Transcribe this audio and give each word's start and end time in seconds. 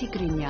ትግርኛ 0.00 0.42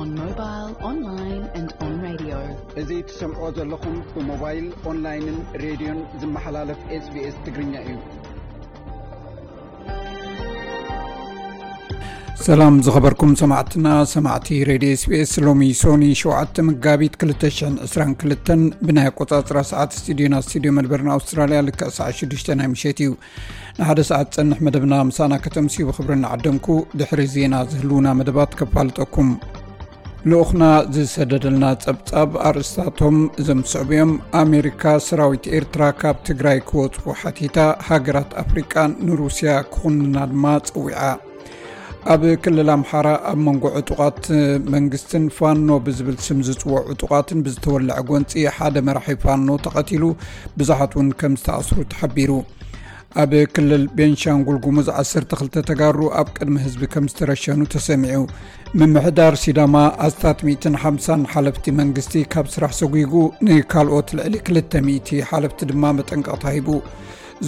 ኦን 0.00 0.10
ሞባይል 0.20 0.70
ኦንላይን 0.88 1.44
ኤንድ 1.58 1.70
ኦን 1.84 1.94
ራድዮ 2.04 2.32
እዚ 2.80 2.90
ትሰምዕዎ 3.10 3.46
ዘለኹም 3.58 3.96
ብሞባይል 4.14 4.66
ኦንላይንን 4.90 5.38
ሬድዮን 5.62 6.00
ዝመሓላለፍ 6.22 6.80
ኤስቢኤስ 6.96 7.38
ትግርኛ 7.46 7.74
እዩ። 7.84 7.96
ሰላም 12.45 12.75
ዝኸበርኩም 12.85 13.31
ሰማዕትና 13.39 13.87
ሰማዕቲ 14.13 14.57
ሬድዮ 14.69 14.95
sbs 15.01 15.31
ሎሚ 15.45 15.61
ሶኒ 15.81 16.03
7 16.21 16.59
መጋቢት 16.69 17.13
222 17.21 18.49
ብናይ 18.87 19.07
ኣቆፃፅራ 19.11 19.59
ሰዓት 19.69 19.95
ስቱድዮና 19.97 20.37
ስቱድዮ 20.45 20.71
መልበርን 20.77 21.09
ኣውስትራልያ 21.15 21.59
ልክዕ 21.67 21.89
ሰዓ 21.97 22.07
6 22.21 22.49
ናይ 22.59 22.67
ምሸት 22.73 22.99
እዩ 23.05 23.11
ንሓደ 23.79 24.01
ሰዓት 24.09 24.29
ፀንሕ 24.37 24.59
መደብና 24.67 24.95
ምሳና 25.09 25.35
ከተምስዩ 25.45 25.85
ብክብሪና 25.89 26.31
ዓደምኩ 26.37 26.77
ድሕሪ 27.01 27.23
ዜና 27.35 27.65
ዝህልውና 27.73 28.15
መደባት 28.21 28.57
ከፋልጠኩም 28.61 29.29
ልኡኽና 30.31 30.65
ዝሰደደልና 30.95 31.65
ፀብጻብ 31.85 32.31
ኣርእስታቶም 32.49 33.17
እዞም 33.41 33.61
ዝስዕብ 33.67 33.91
ዮም 33.97 34.11
ኣሜሪካ 34.43 34.93
ሰራዊት 35.07 35.47
ኤርትራ 35.59 35.93
ካብ 36.01 36.19
ትግራይ 36.29 36.59
ክወፁ 36.71 37.15
ሓቲታ 37.21 37.67
ሃገራት 37.89 38.33
ኣፍሪቃ 38.43 38.85
ንሩስያ 39.07 39.53
ክኹንና 39.73 40.25
ድማ 40.33 40.55
ፀዊዓ 40.71 41.01
ኣብ 42.12 42.22
ክልል 42.42 42.68
ኣምሓራ 42.74 43.08
ኣብ 43.30 43.38
መንጎ 43.46 43.64
ዕጡቓት 43.78 44.20
መንግስትን 44.74 45.24
ፋኖ 45.38 45.68
ብዝብል 45.86 46.16
ስም 46.26 46.38
ዝፅውዕ 46.46 46.80
ዕጡቓትን 46.92 47.40
ብዝተወልዐ 47.46 47.96
ጎንፂ 48.10 48.32
ሓደ 48.58 48.76
መራሒ 48.86 49.16
ፋኖ 49.24 49.56
ተቐቲሉ 49.64 50.04
ብዙሓት 50.60 50.94
እውን 50.96 51.08
ከም 51.20 51.34
ዝተኣስሩ 51.40 51.78
ተሓቢሩ። 51.92 52.30
ኣብ 53.22 53.32
ክልል 53.54 53.84
ቤንሻንጉል 53.98 54.58
ጉሙዝ 54.66 54.88
12 55.02 55.60
ተጋሩ 55.70 56.00
ኣብ 56.20 56.28
ቅድሚ 56.36 56.56
ህዝቢ 56.64 56.88
ከም 56.94 57.06
ዝተረሸኑ 57.12 57.60
ተሰሚዑ። 57.74 58.22
ምምሕዳር 58.80 59.36
ሲዳማ 59.42 59.76
ኣስታት 60.06 60.40
150 60.50 61.28
ሓለፍቲ 61.34 61.74
መንግስቲ 61.80 62.22
ካብ 62.34 62.48
ስራሕ 62.54 62.72
ሰጉጉ 62.80 63.14
ንካልኦት 63.48 64.10
ልዕሊ 64.18 64.34
200 64.50 65.20
ሓለፍቲ 65.32 65.68
ድማ 65.72 65.92
መጠንቀቕታ 65.98 66.44
ሂቡ። 66.56 66.68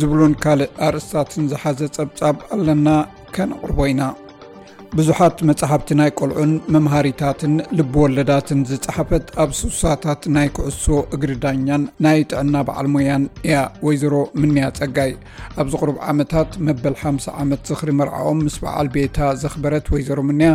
ዝብሉን 0.00 0.34
ካልእ 0.44 0.70
ኣርእስታትን 0.88 1.48
ዝሓዘ 1.54 1.80
ፀብጻብ 1.96 2.36
ኣለና። 2.56 2.88
ከነቕርቦ 3.36 3.80
ኢና 3.90 4.02
ብዙሓት 4.98 5.36
መፅሓፍቲ 5.48 5.94
ናይ 5.98 6.10
ቆልዑን 6.20 6.50
መምሃሪታትን 6.74 7.52
ልብወለዳትን 7.76 8.60
ዝፀሓፈት 8.70 9.26
ኣብ 9.42 9.50
ስሳታት 9.58 10.22
ናይ 10.34 10.48
ክዕሶ 10.56 10.86
እግሪ 11.16 11.30
ዳኛን 11.44 11.84
ናይ 12.06 12.18
ጥዕና 12.30 12.62
በዓል 12.68 12.88
ሞያን 12.94 13.24
እያ 13.46 13.56
ወይዘሮ 13.86 14.16
ምንያ 14.42 14.66
ፀጋይ 14.78 15.12
ኣብዚ 15.64 15.72
ቁርብ 15.82 15.96
ዓመታት 16.10 16.50
መበል 16.68 16.96
50 17.04 17.34
ዓመት 17.44 17.62
ዝኽሪ 17.72 17.96
መርዓኦም 18.02 18.42
ምስ 18.48 18.58
በዓል 18.64 18.90
ቤታ 18.96 19.30
ዘኽበረት 19.44 19.88
ወይዘሮ 19.96 20.20
ምንያ 20.30 20.50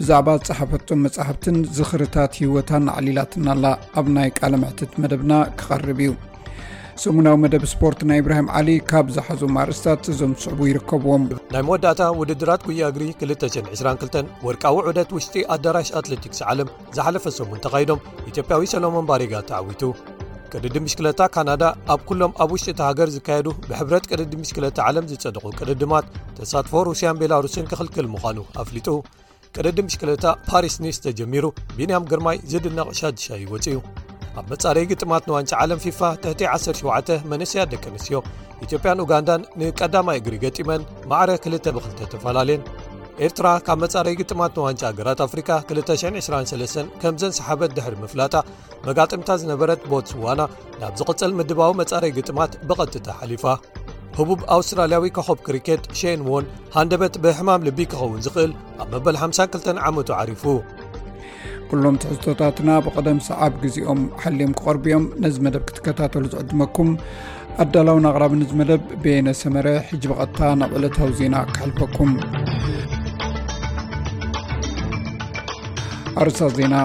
ብዛዕባ 0.00 0.38
ዝፀሓፈቶም 0.46 1.04
መፅሕፍትን 1.06 1.58
ዝኽርታት 1.78 2.34
ሂወታን 2.42 2.86
ዓሊላትና 2.96 3.48
ኣላ። 3.56 3.66
ኣብ 4.00 4.08
ናይ 4.18 4.30
ቃለ 4.40 4.54
ምሕትት 4.64 4.94
መደብና 5.04 5.32
ክቐርብ 5.60 6.00
እዩ 6.06 6.12
ሰሙናዊ 7.04 7.36
መደብ 7.42 7.64
ስፖርት 7.72 8.00
ናይ 8.08 8.18
እብራሂም 8.22 8.48
ዓሊ 8.58 8.68
ካብ 8.90 9.06
ዝሓዞም 9.16 9.58
ኣርእስታት 9.62 10.08
እዞም 10.12 10.32
ዝስዕቡ 10.38 10.60
ይርከብዎም። 10.70 11.24
ናይ 11.54 11.62
መወዳእታ 11.68 12.02
ውድድራት 12.18 12.62
ጉያ 12.68 12.88
እግሪ 12.92 13.04
222 13.22 14.32
ወርቃዊ 14.46 14.76
ዑደት 14.90 15.12
ውሽጢ 15.16 15.44
ኣዳራሽ 15.56 15.90
ኣትለቲክስ 16.00 16.40
ዓለም 16.52 16.68
ዝሓለፈ 16.96 17.24
ሰሙን 17.38 17.62
ተኻይዶም 17.66 18.02
ኢትዮጵያዊ 18.32 18.72
ሰሎሞን 18.74 19.08
ባሬጋ 19.10 19.42
ተዓዊቱ። 19.50 19.82
ቅድዲ 20.52 20.76
ምሽክለታ 20.84 21.20
ካናዳ 21.34 21.64
ኣብ 21.94 22.00
ኩሎም 22.08 22.32
ኣብ 22.42 22.50
ውሽጢ 22.54 22.68
እቲ 22.74 22.80
ሃገር 22.88 23.08
ዝካየዱ 23.16 23.48
ብሕብረት 23.68 24.04
ቅድዲ 24.10 24.32
ምሽክለታ 24.42 24.78
ዓለም 24.90 25.08
ዝጸደቑ 25.10 25.44
ቅድድማት 25.60 26.06
ተሳትፎ 26.38 26.82
ሩስያን 26.88 27.20
ቤላሩስን 27.22 27.68
ክኽልክል 27.72 28.08
ምዃኑ 28.14 28.38
ኣፍሊጡ። 28.62 28.88
ቅድዲ 29.56 29.78
ምሽክለታ 29.86 30.24
ፓሪስ 30.48 30.76
ኒስ 30.84 30.98
ተጀሚሩ። 31.06 31.44
ቢንያም 31.78 32.04
ግርማይ 32.10 32.38
ዝድነቕ 32.52 32.90
ሻድሻ 33.00 33.26
ይወፅዩ 33.44 33.76
ኣብ 34.39 34.47
መጻረዪ 34.53 34.85
ግጥማት 34.91 35.23
ንዋንጫ 35.29 35.51
ዓለም 35.63 35.79
ፊፋ 35.83 36.09
ትሕቲ 36.23 36.41
17 36.55 37.13
መንስያት 37.33 37.69
ደቂ 37.73 37.85
ኣንስትዮ 37.91 38.19
ኢትዮጵያን 38.65 39.01
ኡጋንዳን 39.03 39.41
ንቀዳማይ 39.61 40.17
እግሪ 40.21 40.35
ገጢመን 40.43 40.81
ማዕረ 41.11 41.31
2 41.45 41.71
ብ2 41.77 42.09
ተፈላለየን 42.13 42.63
ኤርትራ 43.25 43.47
ካብ 43.65 43.77
መጻረዪ 43.83 44.13
ግጥማት 44.21 44.53
ንዋንጫ 44.59 44.81
ሃገራት 44.89 45.19
ኣፍሪካ 45.25 45.49
223 45.71 46.89
ከም 47.01 47.19
ዘንሰሓበት 47.21 47.73
ድሕሪ 47.77 47.95
ምፍላጣ 48.03 48.35
መጋጥምታ 48.87 49.37
ዝነበረት 49.41 49.83
ቦትስዋና 49.91 50.41
ናብ 50.81 50.93
ዝቕጽል 51.01 51.33
ምድባዊ 51.39 51.73
መጻረዪ 51.81 52.11
ግጥማት 52.17 52.53
ብቐጥታ 52.69 53.07
ሓሊፋ 53.19 53.45
ህቡብ 54.17 54.41
ኣውስትራልያዊ 54.55 55.05
ኮኸብ 55.15 55.39
ክሪኬት 55.45 55.85
ሸን 55.99 56.19
ዎን 56.31 56.45
ሃንደበት 56.75 57.15
ብሕማም 57.23 57.65
ልቢ 57.67 57.87
ክኸውን 57.93 58.21
ዝኽእል 58.25 58.51
ኣብ 58.81 58.89
መበል 58.95 59.17
52 59.23 59.81
ዓመቱ 59.87 60.09
ዓሪፉ 60.19 60.43
ኩሎም 61.70 61.98
ትሕዝቶታትና 62.02 62.70
ብቐደም 62.86 63.18
ሰዓብ 63.28 63.52
ግዜኦም 63.64 64.00
ሓልዮም 64.22 64.54
ክቐርብዮም 64.60 65.04
ነዚ 65.24 65.36
መደብ 65.46 65.64
ክትከታተሉ 65.68 66.24
ዝዕድመኩም 66.34 66.90
ኣዳላውን 67.64 68.08
ኣቕራብ 68.10 68.34
ነዚ 68.40 68.52
መደብ 68.60 68.82
ቤነሰመረ 69.04 69.68
ሕጂ 69.90 70.02
ብቐጥታ 70.12 70.50
ናብ 70.62 70.72
ዕለታዊ 70.80 71.12
ዜና 71.20 71.36
ክሕልፈኩም 71.54 72.12
ኣርሳት 76.22 76.52
ዜና። 76.58 76.76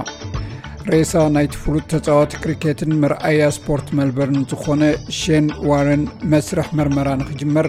ሬሳ 0.94 1.22
ናይቲ 1.36 1.54
ፍሉጥ 1.62 1.84
ተፃዋቲ 1.92 2.32
ክሪኬትን 2.42 2.92
ምርኣያ 3.02 3.46
ስፖርት 3.56 3.88
መልበርን 4.00 4.42
ዝኾነ 4.52 4.84
ሸን 5.20 5.46
ዋረን 5.70 6.04
መስርሕ 6.32 6.68
መርመራ 6.80 7.08
ንክጅመር 7.22 7.68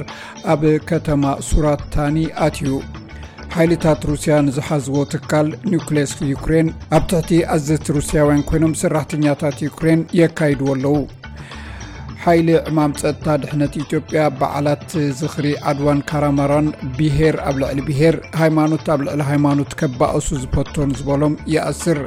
ኣብ 0.53 0.62
ከተማ 0.91 1.25
ሱራታኒ 1.49 2.16
ኣትዩ 2.47 2.71
ሓይልታት 3.55 4.01
ሩስያ 4.11 4.34
ንዝሓዝቦ 4.47 4.97
ትካል 5.12 5.47
ኒውክሌስ 5.73 6.12
ዩክሬን 6.33 6.69
ኣብ 6.97 7.05
ትሕቲ 7.11 7.31
ኣዘቲ 7.55 7.87
ሩስያውያን 7.97 8.43
ኮይኖም 8.49 8.75
ሰራሕተኛታት 8.81 9.57
ዩክሬን 9.67 10.01
የካይድዎ 10.21 10.69
ኣለዉ። 10.75 10.97
ሓይሊ 12.25 12.49
ዕማም 12.71 12.93
ፀጥታ 13.01 13.27
ድሕነት 13.43 13.75
ኢትዮጵያ 13.83 14.21
በዓላት 14.39 14.87
ዝኽሪ 15.19 15.47
ዓድዋን 15.71 16.01
ካራማራን 16.11 16.69
ብሄር 16.97 17.37
ኣብ 17.49 17.59
ልዕሊ 17.62 17.81
ብሄር 17.89 18.17
ሃይማኖት 18.41 18.87
ኣብ 18.95 19.03
ልዕሊ 19.09 19.23
ሃይማኖት 19.31 19.77
ከባእሱ 19.83 20.29
ዝፈቶን 20.45 20.97
ዝበሎም 21.01 21.37
ይኣስር 21.53 22.01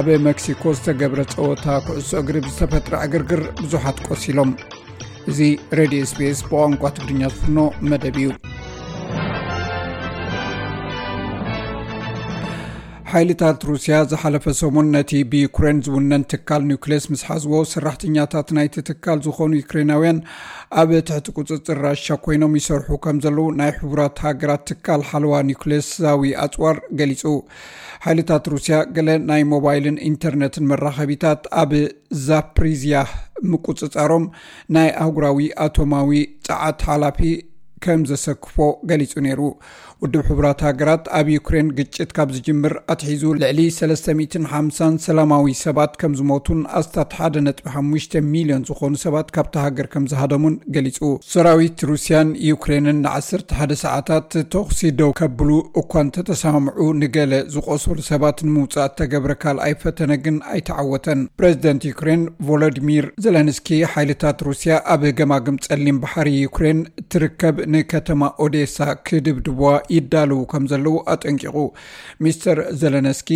ኣብ 0.00 0.08
ሜክሲኮ 0.26 0.64
ዝተገብረ 0.78 1.22
ፀወታ 1.34 1.66
ኩዕሶ 1.86 2.10
እግሪ 2.22 2.36
ብዝተፈጥረ 2.46 2.94
ዕግርግር 3.06 3.42
ብዙሓት 3.62 4.00
ቆሲሎም። 4.08 4.50
እዚ 5.30 5.40
ሬድዮ 5.78 6.02
SBS 6.12 6.40
ብቋንቋ 6.50 6.82
ትግርኛ 6.98 7.22
ዝፍኖ 7.36 7.58
መደብ 7.92 8.18
እዩ 8.22 8.28
ሓይልታት 13.10 13.64
ሩስያ 13.68 13.96
ዝሓለፈ 14.10 14.52
ሰሙን 14.60 14.86
ነቲ 14.94 15.10
ብዩክሬን 15.32 15.78
ዝውነን 15.86 16.22
ትካል 16.30 16.62
ኒውክሌስ 16.70 17.04
ምስ 17.10 17.20
ሓዝቦ 17.28 17.60
ሰራሕተኛታት 17.72 18.48
ናይቲ 18.56 18.82
ትካል 18.88 19.18
ዝኾኑ 19.26 19.52
ዩክሬናውያን 19.60 20.18
ኣብ 20.82 20.90
ትሕቲ 21.08 21.34
ቁፅፅር 21.38 21.78
ራሻ 21.86 22.16
ኮይኖም 22.24 22.56
ይሰርሑ 22.60 22.98
ከም 23.04 23.20
ዘለዉ 23.24 23.46
ናይ 23.60 23.72
ሕቡራት 23.78 24.22
ሃገራት 24.26 24.64
ትካል 24.70 25.02
ሓለዋ 25.10 25.42
ኒውክሌሳዊ 25.50 26.32
ኣፅዋር 26.46 26.78
ገሊፁ 27.00 27.34
ሓይልታት 28.06 28.50
ሩስያ 28.54 28.78
ገለ 28.96 29.18
ናይ 29.30 29.44
ሞባይልን 29.54 30.02
ኢንተርነትን 30.10 30.68
መራኸቢታት 30.72 31.44
ኣብ 31.62 31.74
ዛፕሪዝያ 32.28 33.04
ምቁፅፃሮም 33.52 34.26
ናይ 34.76 34.90
ኣህጉራዊ 35.04 35.50
ኣቶማዊ 35.66 36.10
ፀዓት 36.48 36.82
ሓላፊ 36.90 37.20
ከም 37.86 38.00
ዘሰክፎ 38.12 38.56
ገሊፁ 38.90 39.14
ነይሩ። 39.26 39.40
ውድብ 40.04 40.22
ሕቡራት 40.28 40.60
ሃገራት 40.66 41.04
ኣብ 41.18 41.26
ዩክሬን 41.34 41.68
ግጭት 41.76 42.10
ካብ 42.16 42.28
ዝጅምር 42.36 42.72
ኣትሒዙ 42.92 43.22
ልዕሊ 43.42 43.60
350 43.76 44.88
ሰላማዊ 45.06 45.54
ሰባት 45.62 45.92
ከም 46.00 46.12
ዝሞቱን 46.18 46.60
ኣስታት 46.80 47.12
1.5 47.28 48.16
ሚልዮን 48.32 48.66
ዝኾኑ 48.70 48.92
ሰባት 49.04 49.28
ካብቲ 49.36 49.54
ሃገር 49.64 49.86
ከም 49.94 50.08
ዝሃደሙን 50.12 50.56
ገሊፁ 50.76 50.98
ሰራዊት 51.34 51.84
ሩስያን 51.90 52.28
ዩክሬንን 52.50 52.98
ን11 53.06 53.74
ሰዓታት 53.84 54.28
ተኽሲ 54.54 54.90
ደው 55.00 55.12
ከብሉ 55.20 55.50
እኳ 55.82 55.92
እንተተሰማምዑ 56.06 56.88
ንገለ 57.00 57.32
ዝቆሰሉ 57.54 57.98
ሰባት 58.10 58.44
ንምውፃእ 58.48 58.92
ተገብረ 59.00 59.32
ካልኣይ 59.44 59.74
ፈተነ 59.84 60.12
ግን 60.26 60.36
ኣይተዓወተን። 60.54 61.22
ፕረዚደንት 61.40 61.88
ዩክሬን 61.90 62.22
ቮሎዲሚር 62.50 63.08
ዘለንስኪ 63.24 63.80
ሓይልታት 63.94 64.38
ሩስያ 64.50 64.76
ኣብ 64.94 65.02
ገማግም 65.20 65.58
ፀሊም 65.66 66.00
ባሕሪ 66.04 66.28
ዩክሬን 66.46 66.78
ትርከብ 67.12 67.56
ንከተማ 67.76 68.32
ኦዴሳ 68.46 68.76
ክድብድዋ 69.08 69.62
ይዳልው 69.96 70.42
ከም 70.52 70.64
ዘለዉ 70.72 70.96
ኣጠንቂቑ። 71.14 71.56
ሚስተር 72.26 72.60
ዘለነስኪ 72.80 73.30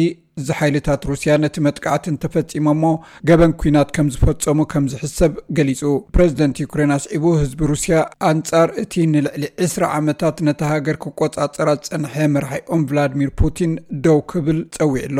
ዝሓይልታት 0.49 1.03
ሩስያ 1.11 1.33
ነቲ 1.43 1.57
መጥቃዕቲ 1.67 2.05
እንተፈፂሞ 2.13 2.67
ሞ 2.83 2.93
ገበን 3.29 3.53
ኩናት 3.61 3.91
ከም 3.97 4.09
ዝፈፀሙ 4.15 4.67
ከም 4.73 4.85
ዝሕሰብ 4.93 5.33
ገሊፁ 5.59 5.83
ፕረዚደንት 6.17 6.63
ዩክሬን 6.65 6.95
ኣስዒቡ 6.97 7.25
ህዝቢ 7.43 7.69
ሩስያ 7.73 7.99
ኣንጻር 8.31 8.69
እቲ 8.85 9.07
ንልዕሊ 9.13 9.45
20 9.69 9.89
ዓመታት 10.01 10.37
ነቲ 10.49 10.61
ሃገር 10.73 10.99
ክቆፃፀራ 11.05 11.69
ዝፀንሐ 11.85 12.27
መርሓኦም 12.37 12.85
ቭላድሚር 12.91 13.33
ፑቲን 13.43 13.75
ደው 14.07 14.21
ክብል 14.33 14.61
ፀዊዕ 14.79 15.07
ኣሎ 15.11 15.19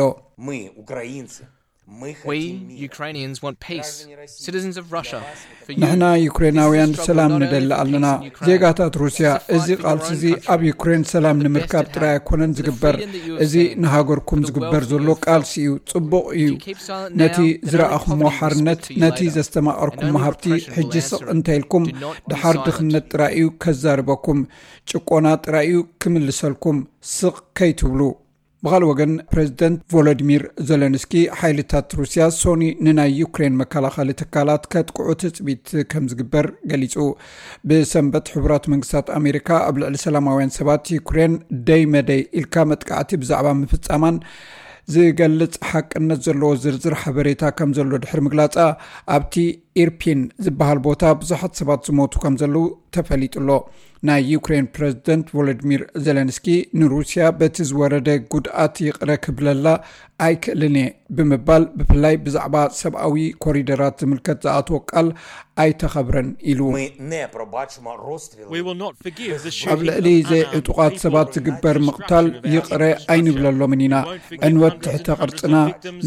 ንሕና 5.81 6.05
ዩክሬናውያን 6.27 6.91
ሰላም 7.07 7.31
ንደሊ 7.41 7.71
ኣለና 7.79 8.07
ዜጋታት 8.47 8.93
ሩስያ 9.01 9.29
እዚ 9.57 9.67
ቃልሲ 9.83 10.07
እዚ 10.15 10.23
ኣብ 10.53 10.61
ዩክሬን 10.69 11.03
ሰላም 11.11 11.41
ንምርካብ 11.45 11.85
ጥራይ 11.95 12.13
ኣይኮነን 12.15 12.55
ዝግበር 12.59 12.95
እዚ 13.45 13.55
ንሃገርኩም 13.83 14.41
ዝግበር 14.49 14.85
ዘሎ 14.91 15.17
ቃልሲ 15.25 15.53
እዩ 15.63 15.73
ፅቡቅ 15.91 16.25
እዩ 16.39 16.49
ነቲ 17.21 17.37
ዝረኣኹሞ 17.71 18.31
ሓርነት 18.39 18.83
ነቲ 19.03 19.29
ዘስተማቐርኩም 19.37 20.17
ሃብቲ 20.25 20.47
ሕጂ 20.77 20.95
ስቕ 21.09 21.21
እንተኢልኩም 21.35 21.85
ድሓር 22.31 22.57
ድኽነት 22.67 23.07
ጥራይ 23.13 23.33
እዩ 23.41 23.53
ከዛርበኩም 23.65 24.41
ጭቆና 24.91 25.27
ጥራይ 25.45 25.67
እዩ 25.71 25.85
ክምልሰልኩም 26.03 26.79
ስቕ 27.17 27.37
ከይትብሉ 27.59 28.01
ብካልእ 28.65 28.89
ወገን 28.89 29.13
ፕሬዚደንት 29.31 29.79
ቮሎዲሚር 29.91 30.43
ዘለንስኪ 30.69 31.21
ሓይልታት 31.39 31.95
ሩስያ 31.99 32.25
ሶኒ 32.39 32.63
ንናይ 32.85 33.11
ዩክሬን 33.21 33.55
መከላኸሊ 33.61 34.13
ትካላት 34.19 34.63
ከጥቅዑ 34.73 35.15
ትፅቢት 35.21 35.69
ከም 35.91 36.05
ዝግበር 36.11 36.47
ገሊፁ 36.71 37.05
ብሰንበት 37.71 38.29
ሕቡራት 38.35 38.67
መንግስታት 38.73 39.09
ኣሜሪካ 39.19 39.49
ኣብ 39.69 39.79
ልዕሊ 39.83 40.01
ሰላማውያን 40.05 40.55
ሰባት 40.59 40.93
ዩክሬን 40.97 41.35
ደይ 41.69 41.85
መደይ 41.95 42.21
ኢልካ 42.41 42.65
መጥቃዕቲ 42.73 43.19
ብዛዕባ 43.23 43.55
ምፍፃማን 43.63 44.17
ዝገልፅ 44.93 45.55
ሓቅነት 45.69 46.21
ዘለዎ 46.27 46.51
ዝርዝር 46.63 46.95
ሓበሬታ 47.01 47.51
ከም 47.57 47.73
ዘሎ 47.77 47.97
ድሕሪ 48.03 48.21
ምግላፃ 48.27 48.55
ኣብቲ 49.15 49.35
ኢርፒን 49.82 50.20
ዝበሃል 50.44 50.78
ቦታ 50.86 51.12
ብዙሓት 51.22 51.52
ሰባት 51.60 51.80
ዝሞቱ 51.88 52.14
ከም 52.22 52.34
ዘለው 52.42 52.64
ተፈሊጡሎ 52.96 53.50
ናይ 54.08 54.20
ዩክሬን 54.32 54.66
ፕሬዚደንት 54.74 55.26
ቮሎዲሚር 55.36 55.82
ዘለንስኪ 56.04 56.46
ንሩስያ 56.80 57.28
በቲ 57.38 57.66
ዝወረደ 57.70 58.08
ጉድኣት 58.32 58.76
ይቕረ 58.86 59.10
ክብለላ 59.24 59.66
ኣይክእልን 60.26 60.76
እየ 60.80 60.90
ብምባል 61.16 61.64
ብፍላይ 61.78 62.14
ብዛዕባ 62.26 62.54
ሰብኣዊ 62.78 63.16
ኮሪደራት 63.44 63.96
ዝምልከት 64.02 64.38
ዝኣትዎ 64.44 64.78
ቃል 64.90 65.08
ኣይተኸብረን 65.62 66.28
ኢሉ 66.52 66.60
ኣብ 69.72 69.80
ልዕሊ 69.88 70.08
ዘይ 70.30 70.42
ዕጡቓት 70.58 70.96
ሰባት 71.04 71.28
ዝግበር 71.36 71.78
ምቕታል 71.88 72.26
ይቕረ 72.54 72.82
ኣይንብለሎምን 73.14 73.84
ኢና 73.86 73.98
ዕንወት 74.48 74.76
ትሕተ 74.86 75.18
ቅርፅና 75.20 75.56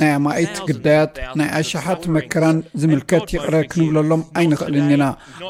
ናይ 0.02 0.12
ኣማኢት 0.18 0.58
ግዳያት 0.70 1.16
ናይ 1.42 1.50
ኣሸሓት 1.60 2.04
መከራን 2.18 2.60
ዝምልከት 2.84 3.28
ይቕረ 3.38 3.53
ክንብለሎም 3.73 4.23
ኣይንኽእልን 4.41 4.91
ኢና። 4.97 5.05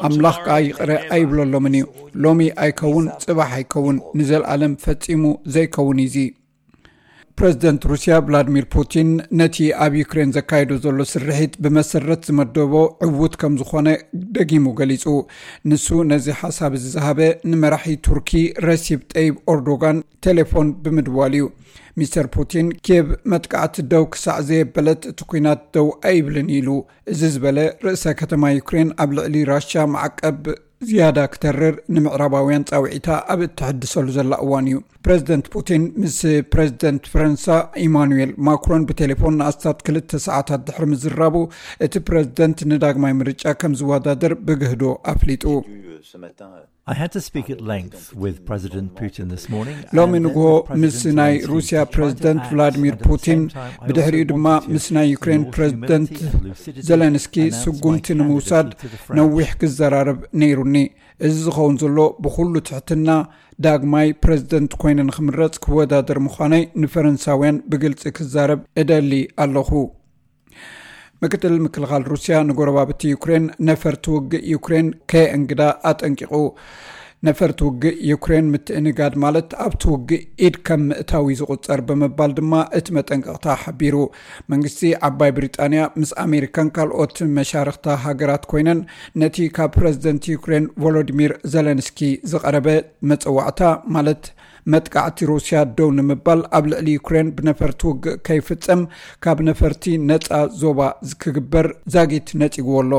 ኣምላኽ 0.07 0.37
ከዓ 0.45 0.57
ይቕረ 0.67 0.91
ኣይብለሎምን 1.17 1.77
እዩ። 1.79 1.85
ሎሚ 2.25 2.41
ኣይከውን 2.65 3.05
ፅባሕ 3.25 3.51
ኣይከውን 3.59 3.99
ንዘለኣለም 4.19 4.73
ፈፂሙ 4.85 5.23
ዘይከውን 5.55 6.01
እዙ 6.07 6.17
ፕረዚደንት 7.39 7.83
ሩስያ 7.91 8.17
ቭላድሚር 8.25 8.65
ፑቲን 8.73 9.09
ነቲ 9.39 9.55
ኣብ 9.85 9.93
ዩክሬን 9.99 10.29
ዘካየዱ 10.35 10.75
ዘሎ 10.83 11.05
ስርሒት 11.13 11.53
ብመሰረት 11.63 12.21
ዝመደቦ 12.27 12.73
ዕዉት 13.07 13.33
ከም 13.41 13.53
ዝኾነ 13.61 13.87
ደጊሙ 14.35 14.71
ገሊፁ 14.77 15.05
ንሱ 15.71 15.87
ነዚ 16.11 16.35
ሓሳብ 16.41 16.73
እዚ 16.77 16.85
ዝሃበ 16.93 17.19
ንመራሒ 17.51 17.95
ቱርኪ 18.07 18.31
ረሲብ 18.67 19.01
ጠይብ 19.13 19.35
ኦርዶጋን 19.53 19.97
ቴሌፎን 20.27 20.69
ብምድዋል 20.85 21.35
እዩ 21.39 21.47
ሚስተር 21.99 22.25
ፑቲን 22.35 22.67
ኬብ 22.87 23.07
መጥቃዕቲ 23.31 23.83
ደው 23.91 24.03
ክሳዕ 24.13 24.37
ዘየበለት 24.47 25.01
እቲ 25.11 25.27
ኩናት 25.31 25.61
ደው 25.75 25.87
ኣይብልን 26.09 26.47
ኢሉ። 26.57 26.69
እዚ 27.11 27.21
ዝበለ 27.35 27.57
ርእሰ 27.85 28.13
ከተማ 28.21 28.51
ዩክሬን 28.57 28.89
ኣብ 29.03 29.11
ልዕሊ 29.17 29.43
ራሻ 29.51 29.85
ማዓቀብ 29.93 30.39
ዝያዳ 30.87 31.19
ክተርር 31.33 31.75
ንምዕራባውያን 31.95 32.65
ፃውዒታ 32.69 33.07
ኣብ 33.33 33.39
እትሕድሰሉ 33.45 34.07
ዘላ 34.17 34.33
እዋን 34.45 34.65
እዩ። 34.71 34.77
ፕረዚደንት 35.05 35.45
ፑቲን 35.53 35.83
ምስ 36.01 36.17
ፕረዚደንት 36.53 37.05
ፈረንሳ 37.13 37.45
ኢማኑኤል 37.85 38.31
ማክሮን 38.47 38.85
ብቴሌፎን 38.89 39.37
ንኣስታት 39.39 39.79
ክልተ 39.87 40.19
ሰዓታት 40.27 40.63
ድሕሪ 40.67 40.85
ምዝራቡ 40.93 41.35
እቲ 41.87 42.03
ፕረዚደንት 42.09 42.61
ንዳግማይ 42.73 43.15
ምርጫ 43.21 43.55
ከም 43.61 43.75
ዝወዳደር 43.81 44.35
ብግህዶ 44.49 44.83
ኣፍሊጡ 45.13 45.45
ሎሚ 49.97 50.13
ንግሆ 50.25 50.47
ምስ 50.81 50.97
ናይ 51.19 51.33
ሩስያ 51.51 51.79
ፕረዚደንት 51.93 52.43
ቭላድሚር 52.51 52.95
ፑቲን 53.07 53.41
ብድሕሪኡ 53.87 54.25
ድማ 54.31 54.45
ምስ 54.73 54.85
ናይ 54.97 55.07
ዩክሬን 55.15 55.43
ፕረዚደንት 55.55 56.13
ዘለንስኪ 56.89 57.35
ስጉምቲ 57.61 58.17
ንምውሳድ 58.19 58.69
ነዊሕ 59.19 59.49
ክዘራርብ 59.63 60.19
ነይሩኒ 60.43 60.75
እዚ 61.27 61.35
ዝኸውን 61.47 61.75
ዘሎ 61.81 61.97
ብኩሉ 62.23 62.53
ትሕትና 62.69 63.09
ዳግማይ 63.65 64.07
ፕረዚደንት 64.23 64.71
ኮይነ 64.81 64.99
ንክምረፅ 65.09 65.53
ክወዳደር 65.65 66.17
ምዃነይ 66.25 66.63
ንፈረንሳውያን 66.83 67.61
ብግልፂ 67.73 68.11
ክዛረብ 68.17 68.61
እደሊ 68.81 69.11
ኣለኹ 69.43 69.71
ምክትል 71.23 71.53
ምክልኻል 71.65 72.03
ሩስያ 72.11 72.37
ንጎረባብቲ 72.49 73.01
ዩክሬን 73.13 73.45
ነፈርቲ 73.69 74.05
ውግእ 74.15 74.43
ዩክሬን 74.53 74.87
ከየ 75.11 75.25
እንግዳ 75.37 75.61
ኣጠንቂቑ። 75.91 76.33
ነፈርቲ 77.27 77.59
ውግእ 77.67 77.95
ዩክሬን 78.09 78.49
ምትእንጋድ 78.53 79.13
ማለት 79.23 79.49
ኣብቲ 79.65 79.83
ውግእ 79.93 80.23
ኢድ 80.45 80.55
ከም 80.67 80.81
ምእታዊ 80.89 81.35
ዝቁፀር 81.39 81.79
ብምባል 81.87 82.31
ድማ 82.39 82.53
እቲ 82.79 82.87
መጠንቀቕታ 82.97 83.55
ሓቢሩ። 83.61 83.95
መንግስቲ 84.53 84.91
ዓባይ 85.07 85.31
ብሪጣንያ 85.37 85.83
ምስ 86.01 86.11
ኣሜሪካን 86.25 86.69
ካልኦት 86.75 87.15
መሻርክታ 87.37 87.95
ሃገራት 88.05 88.43
ኮይነን 88.51 88.81
ነቲ 89.23 89.47
ካብ 89.57 89.71
ፕረዚደንት 89.77 90.25
ዩክሬን 90.35 90.67
ቮሎዲሚር 90.83 91.33
ዘለንስኪ 91.53 92.01
ዝቐረበ 92.33 92.67
መፀዋዕታ 93.11 93.61
ማለት 93.97 94.23
መጥቃዕቲ 94.73 95.27
ሩስያ 95.31 95.59
ደው 95.77 95.89
ንምባል 95.97 96.41
ኣብ 96.57 96.65
ልዕሊ 96.71 96.87
ዩክሬን 96.97 97.27
ብነፈርቲ 97.37 97.81
ውግእ 97.89 98.17
ከይፍፀም 98.27 98.81
ካብ 99.25 99.39
ነፈርቲ 99.49 99.93
ነፃ 100.09 100.29
ዞባ 100.61 100.79
ክግበር 101.23 101.67
ዛጊት 101.95 102.29
ነፂግዎ 102.43 102.77
ኣሎ 102.83 102.93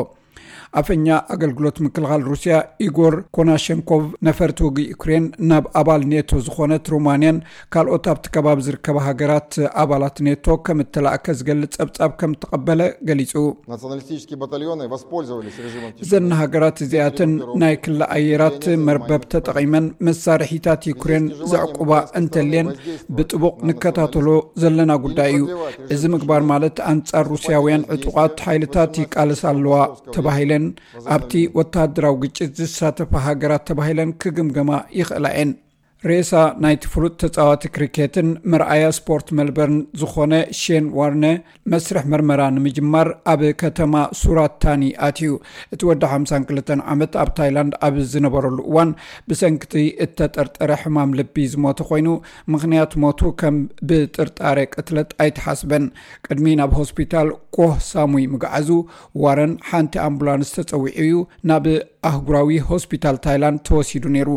ኣፈኛ 0.81 1.07
ኣገልግሎት 1.35 1.77
ምክልኻል 1.87 2.23
ሩስያ 2.31 2.55
ኢጎር 2.87 3.15
ኮናሸንኮቭ 3.37 4.03
ነፈርቲ 4.29 4.59
ውግ 4.67 4.79
ዩክሬን 4.93 5.27
ናብ 5.51 5.65
ኣባል 5.81 6.03
ኔቶ 6.13 6.41
ዝኾነት 6.47 6.91
ሩማንያን 6.95 7.39
ካልኦት 7.75 8.07
ኣብቲ 8.13 8.27
ከባቢ 8.37 8.59
ዝርከባ 8.67 8.97
ሃገራት 9.09 9.53
ኣባላት 9.83 10.17
ኔቶ 10.29 10.57
ከም 10.67 10.81
እተላእከ 10.85 11.37
ዝገልፅ 11.41 11.73
ፀብፃብ 11.81 12.13
ከም 12.21 12.33
ተቐበለ 12.43 12.81
ገሊፁ 13.11 13.35
እዘና 16.05 16.31
ሃገራት 16.43 16.79
እዚኣተን 16.87 17.33
ናይ 17.63 17.75
ክለ 17.85 18.01
ኣየራት 18.17 18.65
መርበብ 18.87 19.23
ተጠቒመን 19.35 19.87
መሳርሒታት 20.09 20.83
ዩክሬን 20.93 21.25
ዘዕቁባ 21.53 21.91
እንተልየን 22.21 22.69
ብጥቡቕ 23.17 23.55
ንከታተሎ 23.71 24.29
ዘለና 24.63 24.93
ጉዳይ 25.07 25.33
እዩ። 25.37 25.43
እዚ 25.95 26.03
ምግባር 26.15 26.43
ማለት 26.53 26.77
ኣንፃር 26.93 27.27
ሩስያውያን 27.35 27.87
ዕጡቃት 27.97 28.37
ሓይልታት 28.47 28.95
ይቃልስ 29.05 29.43
ኣለዋ 29.53 29.75
ተባሂለን 30.17 30.66
ኣብቲ 31.15 31.33
ወተሃደራዊ 31.59 32.17
ግጭት 32.25 32.51
ዝሳተፈ 32.61 33.13
ሃገራት 33.27 33.65
ተባሂለን 33.71 34.11
ክግምገማ 34.23 34.71
ይኽእላ 35.01 35.27
እየን 35.37 35.53
ሬሳ 36.11 36.33
ናይቲ 36.63 36.83
ፍሉጥ 36.93 37.13
ተፃዋቲ 37.23 37.63
ክሪኬትን 37.75 38.29
መርኣያ 38.53 38.85
ስፖርት 38.99 39.29
መልበርን 39.39 39.79
ዝኾነ 40.01 40.33
ሼን 40.61 40.87
ዋርነ 40.99 41.25
መስርሕ 41.73 42.05
መርመራ 42.13 42.43
ንምጅማር 42.57 43.09
ኣብ 43.33 43.43
ከተማ 43.63 43.95
ሱራታኒ 44.21 44.83
ኣትዩ። 45.07 45.31
እቲ 45.75 45.81
ወዲ 45.91 46.03
52 46.13 46.85
ዓመት 46.95 47.13
ኣብ 47.23 47.31
ታይላንድ 47.39 47.75
ኣብ 47.89 47.97
ዝነበረሉ 48.13 48.59
እዋን 48.71 48.91
ብሰንኪቲ 49.31 49.75
እተጠርጠረ 50.07 50.71
ሕማም 50.83 51.17
ልቢ 51.21 51.47
ዝሞተ 51.55 51.89
ኮይኑ 51.91 52.09
ምክንያት 52.55 52.95
ሞቱ 53.05 53.33
ከም 53.43 53.57
ብጥርጣረ 53.91 54.59
ቅትለት 54.75 55.11
ኣይተሓስበን። 55.25 55.87
ቅድሚ 56.27 56.47
ናብ 56.61 56.73
ሆስፒታል 56.81 57.29
ኮህ 57.59 57.75
ሳሙይ 57.91 58.27
ምግዓዙ 58.35 58.71
ዋረን 59.25 59.55
ሓንቲ 59.71 59.95
ኣምቡላንስ 60.07 60.53
ተፀዊዑ 60.59 60.95
እዩ። 61.05 61.15
ናብ 61.51 61.67
ኣህጉራዊ 62.09 62.51
ሆስፒታል 62.71 63.17
ታይላንድ 63.27 63.61
ተወሲዱ 63.69 64.05
ነይሩ። 64.17 64.31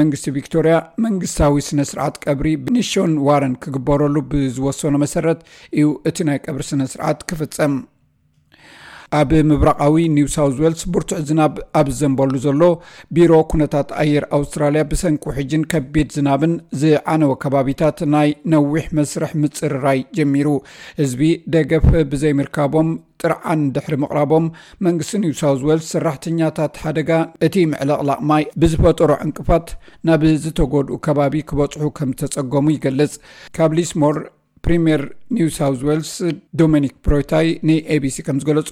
መንግስቲ 0.00 0.34
ቪክቶርያ 0.36 0.74
መንግስታዊ 1.06 1.64
ስነ 1.68 1.80
ስርዓት 1.90 2.16
ቀብሪ 2.24 2.48
ንሾን 2.76 3.14
ዋረን 3.28 3.54
ክግበረሉ። 3.64 4.16
ብዝወሰኖ 4.32 4.94
መሰረት 5.04 5.40
እዩ 5.78 5.86
እቲ 6.10 6.18
ናይ 6.30 6.40
ቀብሪ 6.46 6.64
ስነ 6.70 6.82
ስርዓት 6.94 7.20
ክፍፀም 7.30 7.74
ኣብ 9.18 9.30
ምብራቃዊ 9.50 9.94
ኒው 10.16 10.28
ሳውት 10.34 10.56
ዌልስ 10.64 10.82
ብርቱዕ 10.94 11.18
ዝናብ 11.28 11.54
ኣብ 11.80 11.88
ዘንበሉ 11.98 12.32
ዘሎ 12.44 12.62
ቢሮ 13.16 13.32
ኩነታት 13.52 13.88
ኣየር 14.02 14.24
ኣውስትራልያ 14.38 14.82
ብሰንኪ 14.90 15.22
ውሕጅን 15.30 15.64
ከቢድ 15.72 16.08
ዝናብን 16.16 16.54
ዝዓነወ 16.82 17.32
ከባቢታት 17.44 17.98
ናይ 18.14 18.30
ነዊሕ 18.54 18.86
መስርሕ 18.98 19.32
ምፅርራይ 19.44 20.00
ጀሚሩ። 20.18 20.48
ህዝቢ 21.00 21.22
ደገፍ 21.56 21.88
ብዘይምርካቦም 22.12 22.90
ጥርዓን 23.22 23.60
ድሕሪ 23.74 23.94
ምቕራቦም 24.02 24.46
መንግስቲ 24.86 25.18
ኒው 25.24 25.34
ሳውት 25.40 25.60
ዌልስ 25.68 25.88
ሰራሕተኛታት 25.94 26.80
ሓደጋ 26.84 27.10
እቲ 27.46 27.56
ምዕለቕላቕ 27.72 28.20
ማይ 28.30 28.44
ብዝፈጠሮ 28.62 29.10
ዕንቅፋት 29.24 29.68
ናብ 30.08 30.22
ዝተጎድኡ 30.44 30.98
ከባቢ 31.06 31.44
ክበፅሑ 31.50 31.90
ከም 31.98 32.12
ዝተፀገሙ 32.20 32.66
ይገልጽ። 32.76 33.14
ካብ 33.58 33.72
ሊስሞር 33.80 34.16
ፕሪምየር 34.66 35.02
ኒው 35.36 35.48
ሳውት 35.56 35.80
ዌልስ 35.88 36.10
ዶሚኒክ 36.60 36.94
ፕሮታይ 37.06 37.46
ንኤቢሲ 37.68 38.16
ከም 38.26 38.36
ዝገለፆ 38.42 38.70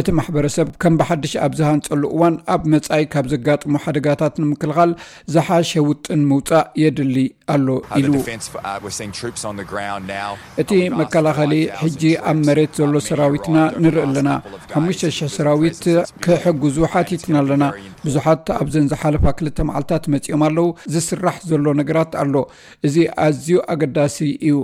እቲ 0.00 0.08
ማሕበረሰብ 0.18 0.68
ከም 0.82 0.94
ብሓድሽ 1.00 1.32
ኣብ 1.44 1.52
ዝሃንፀሉ 1.58 2.02
እዋን 2.16 2.34
ኣብ 2.54 2.62
መፃኢ 2.74 3.02
ካብ 3.14 3.26
ዘጋጥሙ 3.32 3.80
ሓደጋታት 3.84 4.34
ንምክልኻል 4.42 4.90
ዝሓሸ 5.34 5.72
ውጥን 5.88 6.20
ምውፃእ 6.30 6.64
የድሊ 6.82 7.16
ኣሎ 7.54 7.66
ኢሉ። 8.00 8.12
እቲ 10.62 10.70
መከላኸሊ 11.00 11.52
ሕጂ 11.82 12.02
ኣብ 12.30 12.38
መሬት 12.48 12.72
ዘሎ 12.80 12.94
ሰራዊትና 13.08 13.56
ንርኢ 13.82 14.02
ኣለና። 14.06 14.30
5,00 14.78 15.34
ሰራዊት 15.36 15.82
ክሕግዙ 16.26 16.78
ሓቲትና 16.94 17.36
ኣለና። 17.42 17.64
ብዙሓት 18.06 18.46
ኣብዘን 18.60 18.88
ዝሓለፋ 18.92 19.26
ክልተ 19.40 19.58
መዓልትታት 19.68 20.06
መፂኦም 20.14 20.44
ኣለው። 20.48 20.68
ዝስራሕ 20.94 21.36
ዘሎ 21.50 21.66
ነገራት 21.82 22.14
ኣሎ። 22.22 22.34
እዚ 22.88 22.96
ኣዝዩ 23.26 23.58
ኣገዳሲ 23.74 24.18
እዩ 24.48 24.56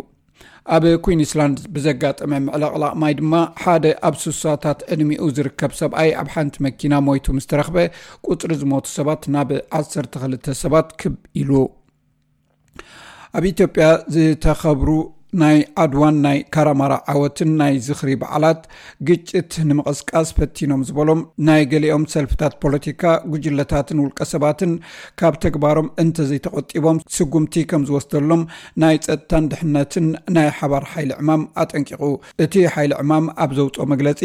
ኣብ 0.75 0.85
ኩንስላንድ 1.05 1.59
ብዘጋጠመ 1.75 2.33
ምዕለቕላቕ 2.47 2.93
ማይ 3.03 3.15
ድማ 3.19 3.35
ሓደ 3.63 3.87
ኣብ 4.09 4.15
ስሳታት 4.25 4.81
ዕድሚኡ 4.95 5.23
ዝርከብ 5.37 5.73
ሰብኣይ 5.81 6.11
ኣብ 6.21 6.29
ሓንቲ 6.35 6.55
መኪና 6.67 6.95
ሞይቱ 7.07 7.27
ምስ 7.37 7.47
ተረኽበ 7.51 7.77
ቁፅሪ 8.27 8.53
ዝሞቱ 8.61 8.87
ሰባት 8.99 9.25
ናብ 9.35 9.51
12 9.81 10.51
ሰባት 10.63 10.89
ክብ 11.03 11.17
ኢሉ። 11.41 11.51
ኣብ 13.39 13.45
ኢትዮጵያ 13.53 13.87
ዝተኸብሩ 14.15 14.91
ናይ 15.41 15.59
ዓድዋን 15.83 16.17
ናይ 16.25 16.39
ካራማራ 16.55 16.95
ዓወትን 17.13 17.51
ናይ 17.61 17.75
ዝኽሪ 17.87 18.11
በዓላት 18.23 18.63
ግጭት 19.09 19.53
ንምቕስቃስ 19.69 20.31
ፈቲኖም 20.39 20.83
ዝበሎም 20.89 21.21
ናይ 21.49 21.63
ገሊኦም 21.71 22.05
ሰልፍታት 22.15 22.55
ፖለቲካ 22.63 23.03
ጉጅለታትን 23.33 24.01
ውልቀ 24.03 24.21
ሰባትን 24.33 24.73
ካብ 25.21 25.37
ተግባሮም 25.45 25.89
እንተዘይተቆጢቦም 26.05 26.99
ስጉምቲ 27.17 27.65
ከም 27.71 27.87
ዝወስደሎም 27.91 28.43
ናይ 28.85 28.99
ፀጥታን 29.07 29.49
ድሕነትን 29.53 30.07
ናይ 30.37 30.51
ሓባር 30.59 30.87
ሓይሊ 30.93 31.11
ዕማም 31.23 31.45
ኣጠንቂቑ። 31.65 32.03
እቲ 32.47 32.65
ሓይሊ 32.75 32.93
ዕማም 33.05 33.27
ኣብ 33.45 33.51
ዘውፅኦ 33.61 33.87
መግለፂ 33.95 34.21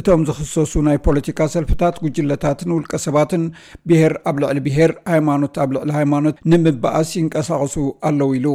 እቶም 0.00 0.26
ዝክሰሱ 0.30 0.82
ናይ 0.88 0.98
ፖለቲካ 1.06 1.48
ሰልፍታት 1.54 2.02
ጉጅለታትን 2.06 2.74
ውልቀ 2.78 2.92
ሰባትን 3.06 3.44
ብሄር 3.90 4.16
ኣብ 4.32 4.36
ልዕሊ 4.44 4.58
ብሄር 4.68 4.92
ሃይማኖት 5.14 5.54
ኣብ 5.64 5.70
ልዕሊ 5.78 5.90
ሃይማኖት 6.00 6.36
ንምበኣስ 6.52 7.10
ይንቀሳቀሱ 7.20 7.76
ኣለው 8.10 8.30
ኢሉ። 8.40 8.46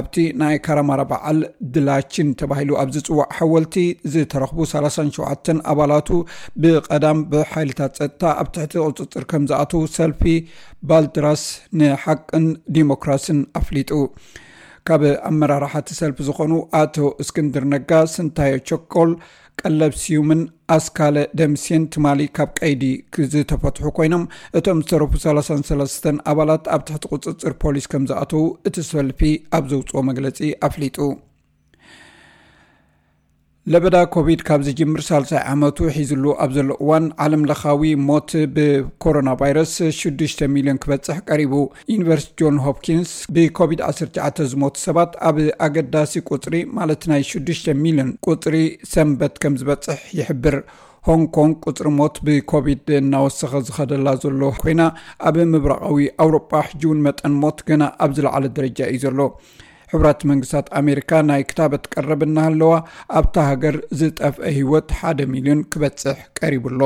ኣብቲ 0.00 0.16
ናይ 0.42 0.56
ካራማራ 0.66 1.00
በዓል 1.12 1.38
ድላችን 1.74 2.28
ተባሂሉ 2.40 2.70
ኣብ 2.82 2.90
ዝፅዋዕ 2.96 3.26
ሓወልቲ 3.38 3.76
ዝተረኽቡ 4.12 4.66
37 4.72 5.50
ኣባላቱ 5.72 6.10
ብቀዳም 6.64 7.20
ብሓይልታት 7.32 7.98
ፀጥታ 8.02 8.32
ኣብ 8.42 8.50
ትሕቲ 8.56 8.74
ቅፅፅር 8.86 9.26
ከም 9.32 9.46
ዝኣተው 9.52 9.82
ሰልፊ 9.96 10.22
ባልድራስ 10.90 11.44
ንሓቅን 11.80 12.46
ዲሞክራስን 12.76 13.40
ኣፍሊጡ። 13.62 13.92
ካብ 14.88 15.02
ኣመራርሓቲ 15.28 15.88
ሰልፊ 15.98 16.18
ዝኾኑ 16.26 16.52
ኣቶ 16.78 16.96
እስክንድር 17.22 17.64
ነጋ 17.72 17.90
ስንታዮ 18.14 18.54
ቸኮል 18.68 19.10
ቀለብ 19.60 19.94
ስዩምን 20.02 20.42
ኣስካለ 20.76 21.16
ደምሴን 21.38 21.82
ትማሊ 21.94 22.20
ካብ 22.36 22.50
ቀይዲ 22.58 22.84
ዝተፈትሑ 23.32 23.90
ኮይኖም 23.98 24.24
እቶም 24.58 24.78
ዝተረፉ 24.84 25.12
33 25.24 26.22
ኣባላት 26.32 26.64
ኣብ 26.76 26.82
ትሕቲ 26.88 27.04
ቅፅፅር 27.12 27.54
ፖሊስ 27.64 27.88
ከም 27.94 28.06
ዝኣተው 28.10 28.44
እቲ 28.70 28.86
ሰልፊ 28.92 29.32
ኣብ 29.58 29.66
ዘውፅኦ 29.72 30.02
መግለፂ 30.10 30.38
ኣፍሊጡ 30.68 30.98
ለበዳ 33.72 33.96
ኮቪድ 34.14 34.40
ካብ 34.46 34.60
ዝጅምር 34.66 35.00
ሳልሳይ 35.08 35.40
ዓመቱ 35.50 35.78
ሒዝሉ 35.96 36.24
ኣብ 36.44 36.50
ዘሎ 36.56 36.70
እዋን 36.84 37.04
ዓለም 37.24 37.42
ለኻዊ 37.50 37.82
ሞት 38.06 38.30
ብኮሮና 38.54 39.28
ቫይረስ 39.40 39.72
6 39.98 40.42
ሚልዮን 40.54 40.80
ክበፅሕ 40.84 41.18
ቀሪቡ። 41.28 41.52
ዩኒቨርስቲ 41.92 42.32
ጆን 42.40 42.56
ሆፕኪንስ 42.64 43.10
ብኮቪድ-19 43.36 44.42
ዝሞቱ 44.52 44.74
ሰባት 44.86 45.12
ኣብ 45.28 45.38
ኣገዳሲ 45.66 46.22
ቁፅሪ 46.30 46.56
ማለት 46.78 47.04
ናይ 47.12 47.22
6 47.30 47.70
ሚልዮን 47.84 48.10
ቁፅሪ 48.28 48.56
ሰንበት 48.94 49.36
ከም 49.44 49.60
ዝበፅሕ 49.62 50.02
ይሕብር። 50.20 50.56
ሆንግ 51.08 51.28
ኮንግ 51.38 51.56
ቁፅሪ 51.68 51.88
ሞት 52.00 52.18
ብኮቪድ 52.28 52.88
እናወሰኸ 53.00 53.62
ዝኸደላ 53.68 54.18
ዘሎ 54.24 54.52
ኮይና 54.62 54.82
ኣብ 55.30 55.38
ምብራቃዊ 55.54 55.98
ኣውሮጳ 56.24 56.52
ሕጂውን 56.70 57.04
መጠን 57.08 57.36
ሞት 57.44 57.60
ገና 57.70 57.82
ኣብ 58.06 58.10
ዝለዓለ 58.18 58.46
ደረጃ 58.58 58.80
እዩ 58.94 59.00
ዘሎ 59.06 59.20
ሕቡራት 59.92 60.22
መንግስታት 60.30 60.66
ኣሜሪካ 60.80 61.20
ናይ 61.30 61.44
ክታበት 61.50 61.86
ቀረብ 61.94 62.22
እናሃለዋ 62.28 62.72
ኣብታ 63.20 63.46
ሃገር 63.50 63.78
ዝጠፍአ 64.00 64.50
ሂወት 64.58 64.90
ሓደ 65.00 65.28
ሚልዮን 65.34 65.62
ክበፅሕ 65.74 66.18
ቀሪቡሎ 66.40 66.82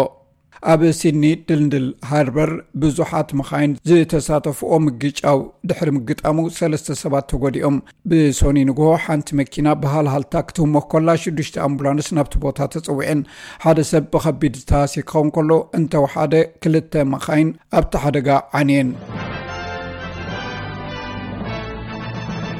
ኣብ 0.73 0.83
ሲድኒ 0.99 1.25
ድልድል 1.49 1.87
ሃርበር 2.11 2.51
ብዙሓት 2.83 3.31
መኻይን 3.39 3.73
ዝተሳተፍኦ 3.89 4.71
ምግጫው 4.85 5.41
ድሕሪ 5.69 5.91
ምግጣሙ 5.97 6.47
ሰለስተ 6.59 6.97
ሰባት 7.03 7.27
ተጎዲኦም። 7.33 7.77
ብሶኒ 8.11 8.59
ንግሆ 8.71 8.89
ሓንቲ 9.07 9.37
መኪና 9.41 9.75
ብሃልሃልታ 9.83 10.45
ክትህሞ 10.49 10.85
ኮላ 10.95 11.17
ሽዱሽተ 11.25 11.63
ኣምቡላንስ 11.67 12.09
ናብቲ 12.19 12.43
ቦታ 12.47 12.69
ተፀዊዐን። 12.75 13.21
ሓደ 13.67 13.79
ሰብ 13.93 14.07
ብከቢድ 14.15 14.57
ዝተሃሲ 14.63 14.95
ክኸውን 15.11 15.33
ከሎ 15.37 15.51
እንተወሓደ 15.81 16.35
ክልተ 16.65 17.05
መኻይን 17.15 17.51
ኣብቲ 17.81 17.95
ሓደጋ 18.05 18.29
ዓንየን 18.61 18.91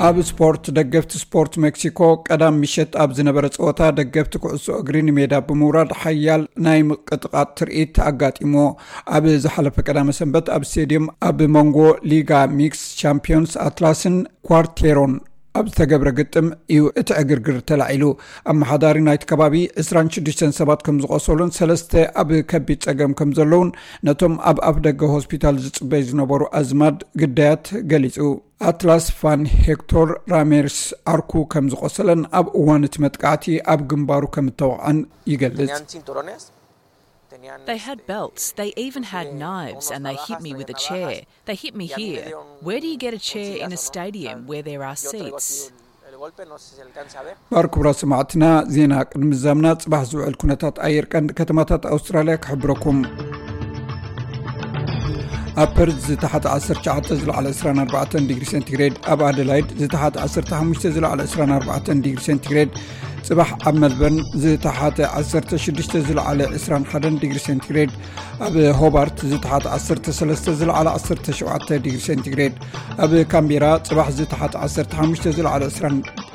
ኣብ 0.03 0.17
ስፖርት 0.29 0.65
ደገፍቲ 0.77 1.13
ስፖርት 1.23 1.53
ሜክሲኮ 1.65 2.01
ቀዳም 2.27 2.57
ምሸት 2.63 2.93
ኣብ 3.03 3.11
ዝነበረ 3.17 3.45
ፀወታ 3.57 3.91
ደገፍቲ 3.99 4.41
ኩዕሶ 4.45 4.67
እግሪ 4.83 5.03
ንሜዳ 5.09 5.35
ብምውራድ 5.49 5.91
ሓያል 6.01 6.43
ናይ 6.67 6.81
ምቅጥቃጥ 6.89 7.47
ትርኢት 7.59 7.99
ኣጋጢሞ 8.09 8.55
ኣብ 9.19 9.27
ዝሓለፈ 9.45 9.77
ቀዳመ 9.89 10.17
ሰንበት 10.19 10.49
ኣብ 10.57 10.65
ስቴድየም 10.71 11.07
ኣብ 11.29 11.39
መንጎ 11.57 11.79
ሊጋ 12.13 12.43
MX 12.59 12.83
ቻምፒዮንስ 13.03 13.55
ኣትላስን 13.67 14.17
ኳርቴሮን 14.51 15.15
ኣብ 15.59 15.67
ዝተገብረ 15.73 16.09
ግጥም 16.19 16.47
እዩ። 16.75 16.81
እቲ 17.01 17.09
ዕግርግር 17.21 17.57
ተላዒሉ 17.71 18.05
ኣመሓዳሪ 18.53 18.97
ናይቲ 19.09 19.23
ከባቢ 19.31 19.55
26 19.83 20.43
ሰባት 20.59 20.81
ከም 20.87 20.97
ዝቆሰሉን 21.03 21.53
ሰለስተ 21.59 21.93
ኣብ 22.23 22.31
ከቢድ 22.53 22.81
ፀገም 22.87 23.13
ከም 23.19 23.31
ዘለውን 23.39 23.71
ነቶም 24.09 24.35
ኣብ 24.51 24.59
ኣፍ 24.71 24.79
ደገ 24.87 25.11
ሆስፒታል 25.15 25.59
ዝፅበይ 25.67 26.03
ዝነበሩ 26.09 26.49
ኣዝማድ 26.61 26.99
ግዳያት 27.23 27.69
ገሊፁ 27.93 28.19
ኣትላስ 28.71 29.07
ፋን 29.21 29.45
ሄክቶር 29.69 30.11
ራሚረስ 30.35 30.81
ዓርኩ 31.15 31.45
ከም 31.55 31.69
ዝቆሰለን 31.75 32.25
ኣብ 32.41 32.49
እዋን 32.63 32.89
እቲ 32.91 33.05
መጥቃዕቲ 33.07 33.57
ኣብ 33.75 33.87
ግንባሩ 33.93 34.33
ከም 34.37 34.49
እተወቕዐን 34.53 35.01
ይገልጽ 35.35 35.73
They 37.66 37.78
had 37.78 38.08
belts. 38.08 38.52
They 38.60 38.74
even 38.76 39.04
had 39.04 39.34
knives 39.34 39.92
and 39.92 40.06
they 40.06 40.16
hit 40.28 40.42
me 40.42 40.54
with 40.60 40.70
a 40.70 40.74
chair. 40.88 41.12
They 41.46 41.56
hit 41.56 41.76
me 41.76 41.86
here. 41.86 42.26
Where 42.62 42.80
do 42.80 42.88
you 42.88 42.98
get 42.98 43.14
a 43.14 43.20
chair 43.20 43.58
in 43.64 43.72
a 43.72 43.78
stadium 43.78 44.48
where 44.48 44.64
there 44.70 44.84
are 44.84 44.96
seats? 44.96 45.72
ባር 47.52 47.66
ክቡራት 47.74 47.98
ሰማዕትና 48.02 48.46
ዜና 48.76 48.94
ቅድሚ 49.12 49.30
ዛምና 49.44 49.68
ፅባሕ 49.84 50.02
ዝውዕል 50.10 50.36
ኩነታት 50.42 50.76
ኣየር 50.86 51.06
ቀንዲ 51.12 51.36
ከተማታት 51.40 51.84
ኣውስትራልያ 51.92 52.36
ክሕብረኩም 52.44 52.98
ኣብ 55.62 55.72
ፐርዝ 55.78 56.00
ዝተሓተ 56.08 56.46
19 56.56 57.16
ዝለዕለ 57.22 57.48
24 57.62 58.18
ዲግሪ 58.30 58.46
ሴንቲግሬድ 58.52 58.98
ኣብ 59.14 59.22
ኣደላይድ 59.30 59.70
ዝተሓተ 59.82 60.18
15 60.26 60.90
ዝለዕለ 60.98 61.22
24 61.36 61.94
ዲግሪ 62.06 62.22
ሴንቲግሬድ 62.28 62.72
ፅባሕ 63.28 63.50
ኣብ 63.70 63.76
መልበርን 63.84 64.18
ዝተሓተ 64.44 65.00
16 65.22 65.98
ዝለዓለ 66.08 66.40
21 66.60 67.20
ዲግሪ 67.24 67.40
ሴንቲግሬድ 67.48 67.92
ኣብ 68.48 68.56
ሆባርት 68.80 69.20
ዝተሓተ 69.32 69.66
13 69.78 70.50
ዝለዓለ 70.62 70.88
17 71.06 71.74
ዲግሪ 71.86 72.02
ሴንቲግሬድ 72.08 72.56
ኣብ 73.06 73.14
ካምቢራ 73.34 73.66
ፅባሕ 73.90 74.10
ዝተሓተ 74.20 74.56
15 74.66 75.30
ዝለዓለ 75.40 75.64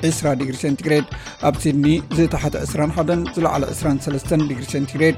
20 0.07 0.33
ዲግሪ 0.41 0.55
ሴንቲግሬድ 0.63 1.05
ኣብ 1.47 1.55
ሲድኒ 1.63 1.85
ዝተሓተ 2.17 2.55
21 2.65 3.31
ዝለዓለ 3.35 3.63
23 3.75 4.45
ዲግሪ 4.49 4.65
ሴንቲግሬድ 4.73 5.17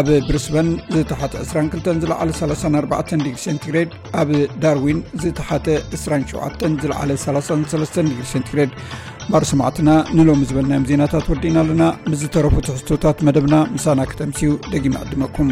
ኣብ 0.00 0.08
ብርስበን 0.28 0.68
ዝተሓተ 0.94 1.34
22 1.44 2.02
ዝለዓለ 2.04 2.30
34 2.40 3.16
ዲግሪ 3.24 3.40
ሴንቲግሬድ 3.46 3.90
ኣብ 4.20 4.30
ዳርዊን 4.64 5.00
ዝተሓተ 5.24 5.66
27 5.96 6.78
ዝለዓለ 6.84 7.10
33 7.26 8.00
ዲግሪ 8.10 8.26
ሴንቲግሬድ። 8.34 8.72
ባር 9.32 9.44
ሰማዕትና 9.50 9.90
ንሎሚ 10.16 10.40
ዝበልናዮም 10.50 10.86
ዜናታት 10.90 11.26
ወዲእና 11.32 11.58
ኣለና። 11.64 11.82
ምስ 12.10 12.18
ዝተረፉ 12.22 12.54
ትሕዝቶታት 12.66 13.18
መደብና 13.28 13.56
ምሳና 13.74 14.00
ክተምስዩ 14.10 14.50
ደጊማ 14.72 14.96
ዕድመኩም 15.06 15.50